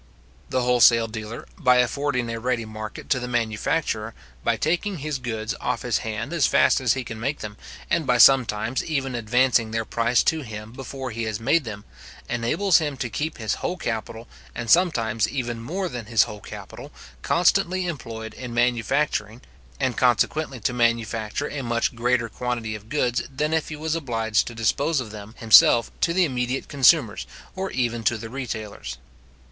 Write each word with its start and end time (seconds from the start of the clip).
The 0.49 0.63
wholesale 0.63 1.05
dealer, 1.07 1.45
by 1.59 1.77
affording 1.77 2.27
a 2.31 2.39
ready 2.39 2.65
market 2.65 3.07
to 3.11 3.19
the 3.19 3.27
manufacturer, 3.27 4.15
by 4.43 4.57
taking 4.57 4.97
his 4.97 5.19
goods 5.19 5.53
off 5.61 5.83
his 5.83 5.99
hand 5.99 6.33
as 6.33 6.47
fast 6.47 6.81
as 6.81 6.93
he 6.95 7.03
can 7.03 7.19
make 7.19 7.41
them, 7.41 7.55
and 7.87 8.07
by 8.07 8.17
sometimes 8.17 8.83
even 8.83 9.13
advancing 9.13 9.69
their 9.69 9.85
price 9.85 10.23
to 10.23 10.41
him 10.41 10.71
before 10.71 11.11
he 11.11 11.25
has 11.25 11.39
made 11.39 11.65
them, 11.65 11.85
enables 12.27 12.79
him 12.79 12.97
to 12.97 13.11
keep 13.11 13.37
his 13.37 13.53
whole 13.61 13.77
capital, 13.77 14.27
and 14.55 14.71
sometimes 14.71 15.29
even 15.29 15.61
more 15.61 15.87
than 15.87 16.07
his 16.07 16.23
whole 16.23 16.39
capital, 16.41 16.91
constantly 17.21 17.85
employed 17.85 18.33
in 18.33 18.55
manufacturing, 18.55 19.39
and 19.79 19.97
consequently 19.97 20.59
to 20.59 20.73
manufacture 20.73 21.47
a 21.51 21.61
much 21.61 21.93
greater 21.93 22.27
quantity 22.27 22.73
of 22.73 22.89
goods 22.89 23.21
than 23.31 23.53
if 23.53 23.69
he 23.69 23.75
was 23.75 23.93
obliged 23.93 24.47
to 24.47 24.55
dispose 24.55 24.99
of 24.99 25.11
them 25.11 25.35
himself 25.37 25.91
to 26.01 26.11
the 26.11 26.25
immediate 26.25 26.67
consumers, 26.67 27.27
or 27.55 27.69
even 27.69 28.03
to 28.03 28.17
the 28.17 28.29
retailers. 28.31 28.97